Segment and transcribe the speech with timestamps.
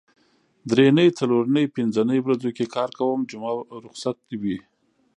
[0.69, 4.57] درېنۍ څلورنۍ پینځنۍ ورځو کې کار کوم جمعه روخصت وي